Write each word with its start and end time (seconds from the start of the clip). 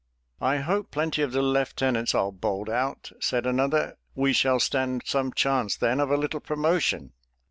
"I 0.41 0.57
hope 0.57 0.89
plenty 0.89 1.21
of 1.21 1.31
the 1.31 1.43
lieutenants 1.43 2.15
are 2.15 2.31
bowled 2.31 2.71
out!" 2.71 3.11
said 3.19 3.45
another; 3.45 3.97
"we 4.15 4.33
shall 4.33 4.59
stand 4.59 5.03
some 5.05 5.31
chance 5.31 5.77
then 5.77 5.99
of 5.99 6.09
a 6.09 6.17
little 6.17 6.39
promotion!" 6.39 7.13